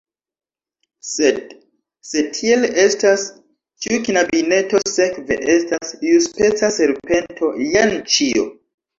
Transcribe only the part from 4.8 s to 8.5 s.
sekve estas iuspeca serpento. Jen ĉio!"